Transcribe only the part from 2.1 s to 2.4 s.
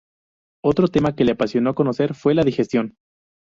fue